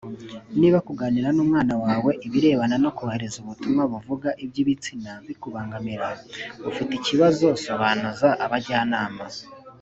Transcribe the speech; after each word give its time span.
Niba 0.59 0.77
kuganira 0.87 1.29
n’umwana 1.33 1.73
wawe 1.83 2.11
ibirebana 2.27 2.75
no 2.83 2.89
kohereza 2.97 3.37
ubutumwa 3.39 3.83
buvuga 3.91 4.29
iby’ibitsina 4.43 5.11
bikubangamira 5.27 6.07
ufite 6.69 6.91
ikibazo 6.99 7.45
sobanuza 7.63 8.29
abajyanama 8.45 9.23